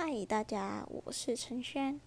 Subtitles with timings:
[0.00, 2.00] 嗨，大家，我是陈轩，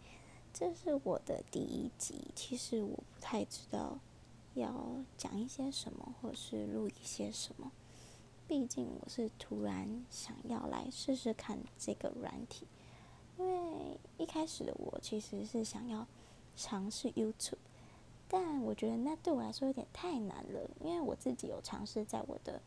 [0.53, 2.31] 这是我的第一集。
[2.33, 3.99] 其实我不太知道
[4.53, 7.69] 要讲一些什么，或是录一些什么。
[8.47, 12.65] 毕竟我是突然想要来试试看这个软体，
[13.37, 16.07] 因为一开始的我其实是想要
[16.55, 17.57] 尝试 YouTube，
[18.29, 22.61] 但我觉得那对我来说有点太难了，因为我自己有尝试在我的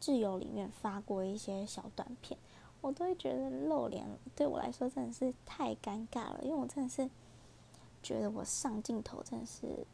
[0.00, 2.38] 挚友里面发过一些小短片。
[2.80, 4.06] 我都会觉得露脸
[4.36, 7.10] 对我来说真的是太尴尬了，因为我真的是
[8.02, 9.84] 觉得我上镜头真的是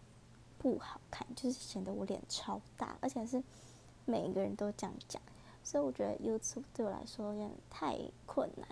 [0.58, 3.42] 不好看，就是显得我脸超大，而且是
[4.04, 5.20] 每一个人都这样讲，
[5.62, 8.68] 所以我觉得 YouTube 对我来说有点太困难，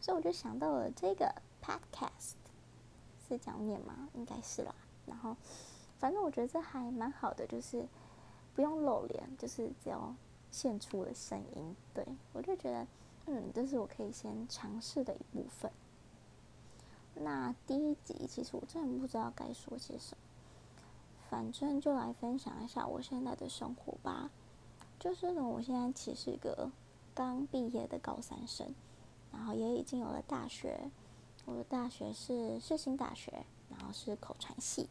[0.00, 2.32] 所以我就想到了这个 Podcast，
[3.28, 4.08] 是这样念吗？
[4.14, 4.74] 应该是啦。
[5.06, 5.36] 然后
[5.98, 7.86] 反正我觉得这还蛮好的，就是
[8.54, 10.14] 不用露脸，就是只要
[10.50, 12.86] 献出了声音，对我就觉得。
[13.26, 15.70] 嗯，这是我可以先尝试的一部分。
[17.14, 20.18] 那第一集其实我真的不知道该说些什么，
[21.30, 24.30] 反正就来分享一下我现在的生活吧。
[24.98, 26.70] 就是呢，我现在其实一个
[27.14, 28.74] 刚毕业的高三生，
[29.32, 30.90] 然后也已经有了大学。
[31.46, 34.88] 我的大学是世新大学，然后是口传系。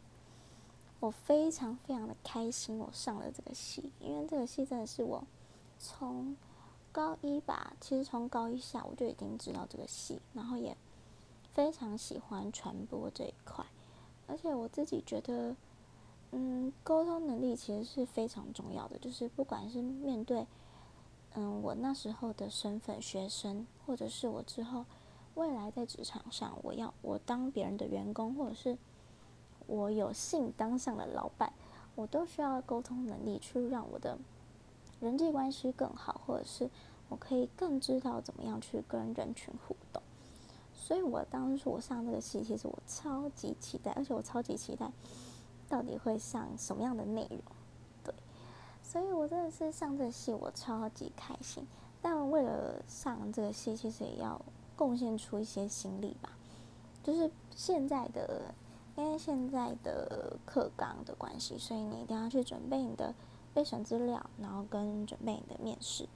[0.99, 5.23] 我非常非常的开心，我上了这个系，因为这个系真的是我
[5.77, 6.35] 从。
[6.93, 10.77] 高一吧，其实从高一下我就已经知道这个系，然后也
[11.51, 13.65] 非常喜欢传播这一块，
[14.27, 15.55] 而且我自己觉得，
[16.31, 20.45] 嗯，沟通能力其实是非常重要的，就是不管是面对，
[21.33, 24.85] 嗯，我那时候的身份学生，或者是我之后
[25.33, 28.77] 未来在职场上，我要我当别人的员工，或者是
[29.65, 31.51] 我有幸当上了老板，
[31.95, 34.15] 我都需要沟通能力去让我的。
[35.03, 36.69] 人际关系更好，或者是
[37.09, 40.01] 我可以更知道怎么样去跟人群互动。
[40.73, 44.89] 所以我当初我上这个戏，其实我超级期待，而且我超级期待
[45.67, 47.41] 到底会上什么样的内容。
[48.01, 48.13] 对，
[48.81, 51.67] 所以我真的是上这个戏，我超级开心。
[52.01, 54.39] 但为了上这个戏，其实也要
[54.77, 56.29] 贡献出一些心力吧。
[57.03, 58.53] 就是现在的，
[58.95, 63.13] 因为现在的课纲的关系，所以你一定要去准备你的。
[63.53, 66.09] 备审资料，然后跟准备你的面试，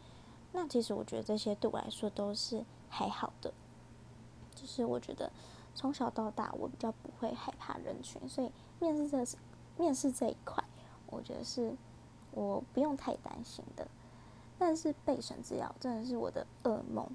[0.54, 3.54] 那其实我觉得这些对我来说都是还好的。
[4.56, 5.32] 就是我觉得
[5.76, 9.38] 从小到大我比较不会害怕人群，所以面试这
[9.78, 10.64] 面试这一块，
[11.06, 11.76] 我觉得是
[12.32, 13.88] 我不用太担心的。
[14.58, 17.08] 但是备审资料真的是我的噩梦，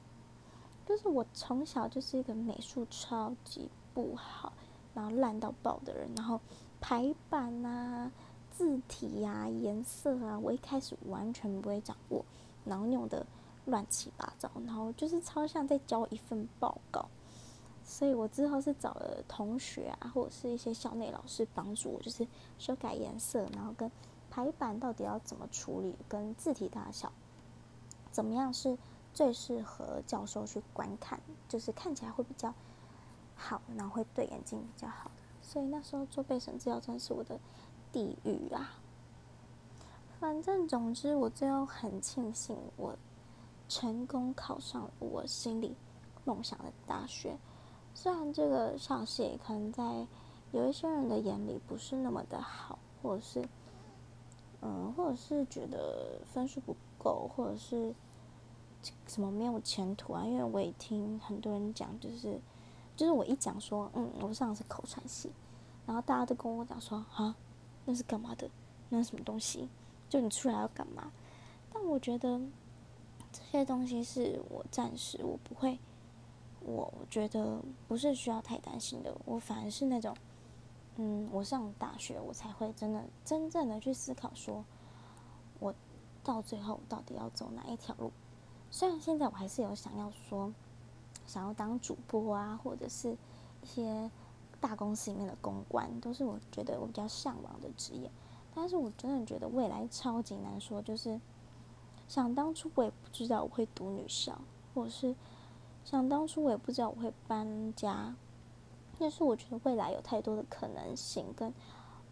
[0.86, 4.52] 就是我从小就是一个美术超级不好，
[4.94, 6.40] 然后烂到爆的人，然后
[6.80, 8.12] 排版啊。
[8.52, 12.24] 字体呀、颜色啊，我一开始完全不会掌握，
[12.64, 13.26] 然后用的
[13.64, 17.08] 乱七八糟，然后就是超像在交一份报告。
[17.84, 23.90] 所以我之后是找了同学啊，或者是一些校内老师帮助我，就是修改颜色，然后跟
[24.30, 27.10] 排版到底要怎么处理，跟字体大小
[28.12, 28.78] 怎么样是
[29.12, 32.54] 最适合教授去观看，就是看起来会比较
[33.34, 35.10] 好，然后会对眼睛比较好。
[35.40, 37.40] 所以那时候做备审资料真是我的。
[37.92, 38.72] 地狱啊！
[40.18, 42.96] 反正总之，我最后很庆幸我
[43.68, 45.74] 成功考上我心里
[46.24, 47.36] 梦想的大学。
[47.92, 50.06] 虽然这个上戏可能在
[50.52, 53.46] 有一些人的眼里不是那么的好，或者是
[54.62, 57.92] 嗯，或者是觉得分数不够，或者是
[59.06, 60.24] 什么没有前途啊。
[60.24, 62.40] 因为我也听很多人讲，就是
[62.96, 65.32] 就是我一讲说嗯，我上的是口传系，
[65.84, 67.34] 然后大家都跟我讲说啊。
[67.84, 68.48] 那是干嘛的？
[68.88, 69.68] 那什么东西？
[70.08, 71.10] 就你出来要干嘛？
[71.72, 72.38] 但我觉得
[73.32, 75.78] 这些东西是我暂时我不会，
[76.60, 79.16] 我觉得不是需要太担心的。
[79.24, 80.14] 我反而是那种，
[80.96, 84.62] 嗯，我上大学我才会真的真正的去思考，说
[85.58, 85.74] 我
[86.22, 88.12] 到最后到底要走哪一条路。
[88.70, 90.52] 虽然现在我还是有想要说，
[91.26, 93.16] 想要当主播啊，或者是
[93.62, 94.10] 一些。
[94.62, 98.10] 大公司里面的公关都是我觉得我比较向往的职业，
[98.54, 100.80] 但是我真的觉得未来超级难说。
[100.80, 101.20] 就是
[102.06, 104.40] 想当初我也不知道我会读女校，
[104.72, 105.14] 或者是
[105.84, 108.14] 想当初我也不知道我会搬家，
[108.98, 111.52] 但是我觉得未来有太多的可能性跟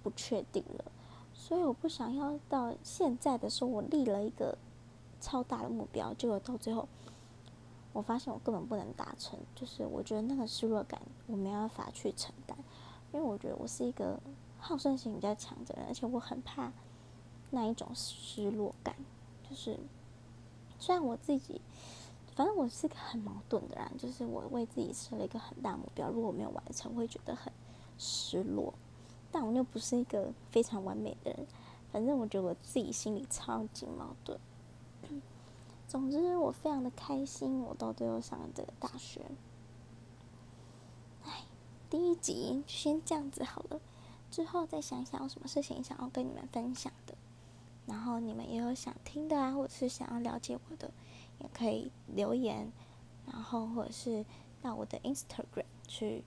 [0.02, 0.84] 不确定了，
[1.32, 4.58] 所以我不想要到现在的时候我立了一个
[5.20, 6.88] 超大的目标，结果到最后。
[7.92, 12.56] 我发现我根本不能达成，就是我觉得那个失落感我没办法去承担，
[13.12, 14.20] 因为我觉得我是一个
[14.58, 16.72] 好胜心比较强的人，而且我很怕
[17.50, 18.94] 那一种失落感。
[19.48, 19.76] 就是
[20.78, 21.60] 虽然我自己，
[22.36, 27.52] 反正我是个很矛盾的人，就是我为自己设了一个很大目标，如果我没有完成，我会觉得很
[27.98, 28.72] 失落。
[29.32, 31.46] 但我又不是一个非常完美的人，
[31.90, 34.38] 反正我觉得我自己心里超级矛盾。
[35.90, 39.28] 总之，我非常的开心，我到最后上了这个大学。
[41.24, 41.42] 哎，
[41.90, 43.80] 第一集先这样子好了，
[44.30, 47.14] 之后再想想有什么事情想要跟你们分享的。
[47.86, 50.92] 然后你们也有想听的啊，或者是想要了解我的，
[51.40, 52.70] 也可以留言，
[53.26, 54.24] 然后或者是
[54.62, 56.22] 到我的 Instagram 去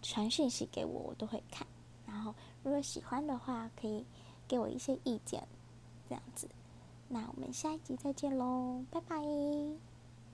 [0.00, 1.66] 传讯息给我，我都会看。
[2.06, 4.06] 然后如果喜欢的话，可以
[4.48, 5.46] 给我一些意见，
[6.08, 6.48] 这样子。
[7.12, 9.89] 那我们下一集再见喽，拜拜。